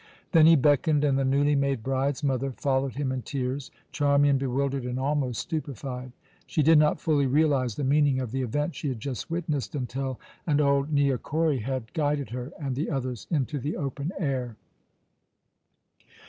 [0.31, 4.83] Then he beckoned, and the newly made bride's mother followed him in tears, Charmian bewildered
[4.83, 6.11] and almost stupefied.
[6.47, 10.19] She did not fully realize the meaning of the event she had just witnessed until
[10.47, 14.55] an old neokori had guided her and the others into the open air.